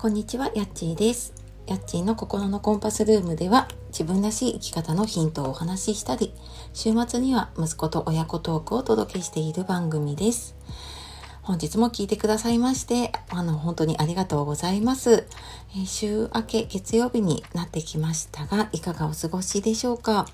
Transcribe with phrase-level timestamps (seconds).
[0.00, 1.34] こんにちは、やっちーです。
[1.66, 6.32] やっちーの心のコンパスルームでは自分らしい生き方のヒントをお話ししたり、
[6.72, 10.54] 週末には息子と親子トークをお届けしている番組です。
[11.42, 15.26] 本日も聞いてくださいまして、あの、本当にありがとうございます。
[15.76, 20.24] え週明け月曜日になってきましたが、いかがお過ごしでしょうか？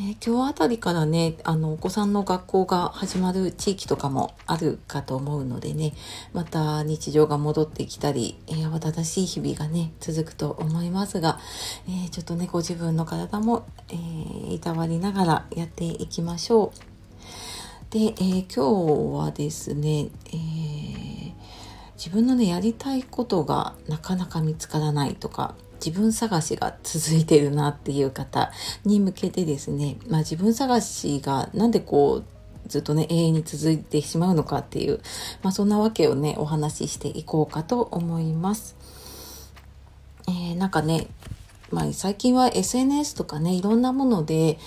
[0.00, 5.92] えー今日あたりからね、あの、お子さんの学校が始まる地域とかもあるかと思うのでね、
[6.32, 11.40] また日常が戻ってきたり、えー慌ただしい日々がね、続くと思いますが、
[11.88, 17.92] えーちょっとね、ご自分の体も、えーいたわりながらやっていきましょう。
[17.92, 21.32] で、えー今日はですね、えー
[21.96, 28.50] 自分のね、やりたいことがなかなか見つからないとか、自分探しが続いてるなっていう方
[28.84, 35.00] に向けてですね、まあ自分探しがなんでこう、ずっとね、永遠に続いてしまうのかっていう、
[35.42, 38.76] まあそんなわけをね、お話ししていこうかと思います。
[40.28, 41.06] えーなんかね、
[41.70, 44.58] まあ最近は SNS とかね、いろんなもので、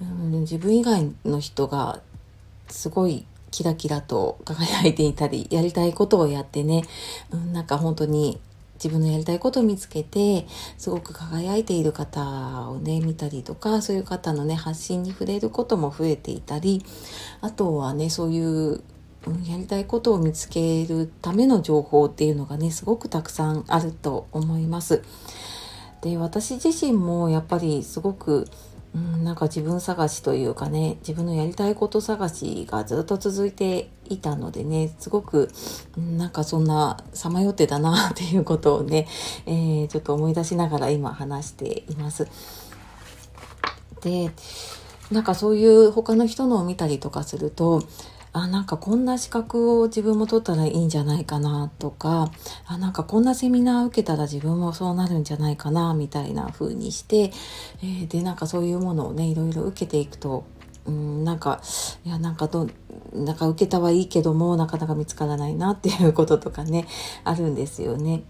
[0.00, 2.00] うん、自分以外の人が
[2.68, 6.82] すごいキラキラと輝いていたり、やりたいことをやってね、
[7.30, 8.40] うん、なんか本当に
[8.82, 10.44] 自分のやりたいことを見つけて、
[10.76, 16.84] すごく輝いている方をね、見たりとか、そういう方のね、発信に触れることも増えていたり、
[17.40, 18.82] あとはね、そういう、
[19.46, 25.02] やりたいことを見つけるための情報っていうのがね、すごくたくさんあると思います。
[26.00, 28.48] で私自身もやっぱりすごく、
[28.94, 35.50] うん、なんか自分探しというかね自分のやりたいこと探しがずっと続いていたのでねすごく、
[35.96, 39.08] うんなんかそんなさまよってたなっていうことをね、
[39.46, 42.28] えーちょっと思い出しながら今話しています。
[44.02, 44.30] で
[45.10, 47.82] なんかそういう他の人のを見たりとかすると
[48.34, 52.30] あなんかこんな資格を自分も取ったらいいんじゃないかなとか
[52.66, 57.32] あなんかこんなセミナー受けたら自分もそうなるんじゃないかなみたいな風にして、
[57.82, 60.44] えーでなんかそういうものをねいろいろ受けていくと
[60.86, 61.60] うんなんか
[62.04, 62.68] いやなんかど
[63.12, 66.86] なんか受けたはいいけどもなかなか見つからないなっていうこととかね
[67.24, 68.24] あるんですよね。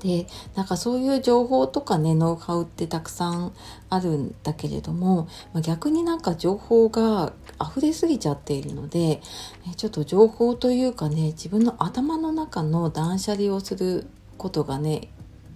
[0.00, 3.52] でなんかそういう情報とかねノウハウってたくさん
[3.90, 9.20] あるんだけれども、まあ、逆になんか情報が溢れすぎちゃっているので
[9.68, 14.06] えちょっと情報というかね自分の頭の中の断捨離をする
[14.38, 15.08] ことがね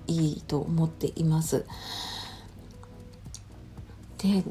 [0.07, 1.65] いいと思っています。
[4.19, 4.45] で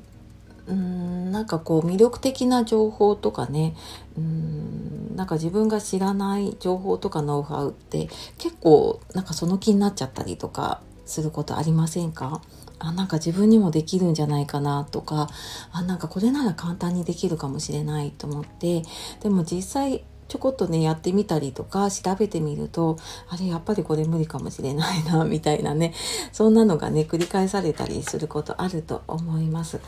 [0.68, 3.76] うーんなんかこう魅力的な情報とかね
[4.18, 12.42] うーんなんか自分が知らない情報とかノウハウって結構なんかその気になっちゃったりとかすることありませんか？
[12.80, 15.30] あなんか自分にもできるんじゃないかなとか
[15.72, 18.84] あなんかこれなら簡単にできるかもしれないと思って
[19.22, 22.98] でも実際ちょこっとねやってみたりとか調べてみると
[23.30, 25.94] あれやっぱりこれ無理かもしれないなみたいなね
[26.32, 29.80] そんなのがね繰り返されたりすることあると思います。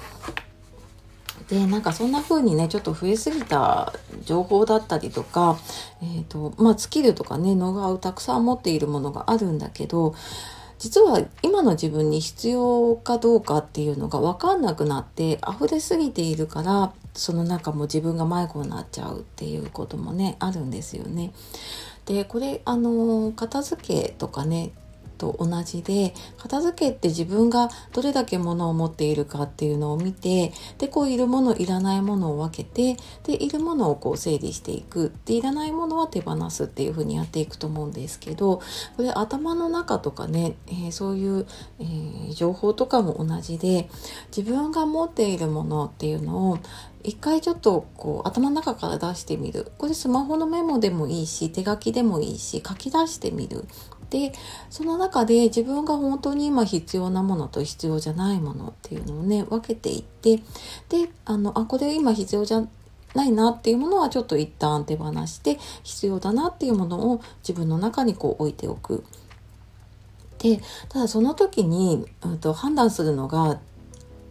[1.49, 3.93] でなんかそんな風にねちょっと増えすぎた
[4.25, 5.57] 情報だったりとか、
[6.01, 10.13] えーとまあ、スキルとかねノウハウたくさん持っているものがあるんだけど
[10.79, 21.33] 実は今の自分に必要かどうかっていうのが分かんなくなって溢れすぎているからその中も自分が迷子になっちゃうっていうこともねあるんですよね。
[22.05, 24.71] でこれあの片付けとかね
[25.17, 35.11] と同じで片付けって自分がどれだけ物を持っているかっていうのを見てでこういるものいらないものを分けてでいるものをこう整理していく。
[35.25, 38.61] でいらないものは手放すっていう風にやっていくと思うんですけど
[38.95, 41.45] これ頭の中とかね、えーそういう、
[41.79, 43.89] えー情報とかも同じで
[44.35, 46.59] 自分が持っているものっていうのを
[47.03, 49.71] 一回ちょっとこう頭の中から出してみる。
[49.77, 53.65] これスマホのメモでもいいし手書きでもいいし書き出してみる。
[54.09, 54.31] で
[54.69, 60.37] その中で自分が本当に今必要なものと必要じゃないものっていうのをね分けていって
[60.89, 62.65] であのあこれ今必要じゃ
[63.15, 69.03] ないなっていうものはちょっと一旦手放して必要だなっていうものを自分の中にこう置いておく。
[70.39, 73.59] でただその時に、うん、と判断するのが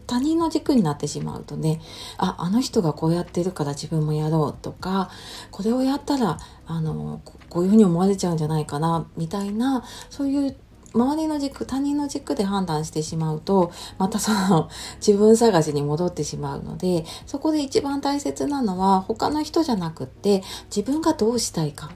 [0.06, 1.80] 他人の軸になってしまうとね
[2.18, 5.10] ああの人がこうやってるから自分もやろうとか
[5.50, 10.56] これをやったらあのこういうふうに思われちゃうんじゃないかなみたいなそういう
[10.94, 14.68] 周りの軸他人の軸で判断してしまうとまたその
[15.06, 20.42] 自分探しに戻ってしまうのでそこで一番大切なのは他の人じゃなくって
[20.74, 21.90] 自分がどうしたいかっ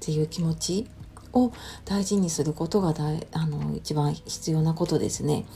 [0.00, 0.86] ていう気持ち
[1.32, 1.52] を
[1.84, 5.46] 大事にすることが大あの一番必要なことですね。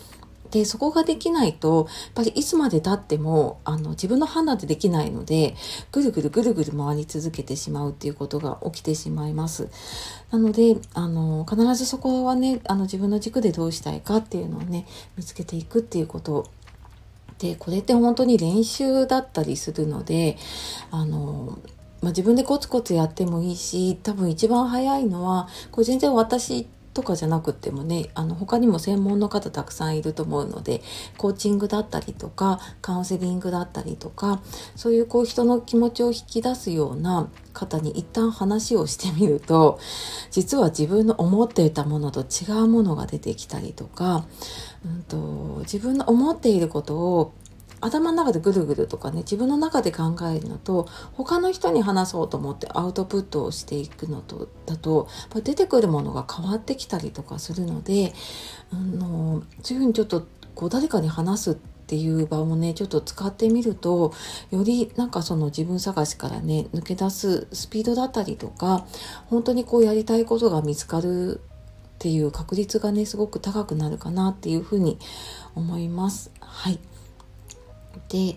[0.51, 5.55] でそこができないとやっぱりいつまでたってもあの自分の判断でできないので
[5.93, 9.69] ぐるぐるぐるぐる回り続けてしまうっていうことが起きてしまいます。
[10.31, 14.87] なのであの必ずそこはねあの自分の軸でどうしたいかっていうのをね
[15.17, 16.47] 見つけていくっていうこと
[17.39, 20.37] でこれって本当に練習だったりするので
[20.91, 21.59] あの
[22.01, 26.69] まあ、自分でコツコツやってもいいし多分一番早いのはこれ全然私
[26.99, 30.83] とかじゃなくてもねあの他にも専門の方たくさんいると思うので
[31.17, 34.43] コーチングだったりとかカウンセリングだったりとか
[34.75, 39.79] そういうこう人の気持ちを引き出すような方に一旦話をしてみると
[40.33, 44.27] 実は自分の思っていたものと違うものが出てきたりとか、
[44.85, 47.33] うんと自分の思っていることを
[47.81, 55.09] 頭の中でぐるぐるとかね自分の中で考えるのと他の人に話そうと思ってアウトプットをしていくのとだと
[55.43, 58.13] 出てくるものが変わってきたりとかするので、
[58.73, 64.13] あのそういうふうにちょっとこう誰かに話すっていう場をねちょっと使ってみると
[64.51, 68.87] よりなんかその自分探しからね抜け出すスピードだったりとか
[69.27, 71.41] 本当にこうやりたいことが見つかる
[71.99, 74.99] っていう確率がねすごく高くなるかなっていうふうに
[75.55, 76.31] 思います。
[76.41, 76.79] はい
[78.09, 78.37] で、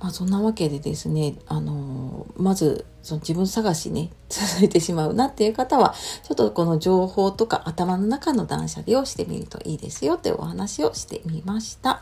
[0.00, 12.00] まあ、そんなわけでですね、あのまずその自分探しね 続いてしまうなっていう方はちょっとこの情報とか頭の中の断捨離をしてみるといいですよってお話をしてみました。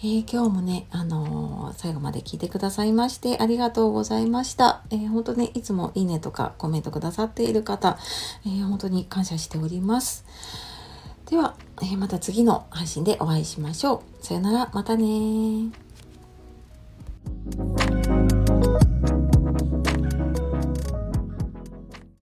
[0.00, 4.82] えー、今日もね、あのー、最後まで聞いてくださいましてありがとうございました。
[4.90, 7.96] えー、本当ね、いつもいいねとかコメントくださっている方、
[8.44, 10.26] えー、本当に感謝しております。
[11.30, 11.56] では、
[11.98, 14.24] また次の配信でお会いしましょう。
[14.24, 15.70] さよなら、またね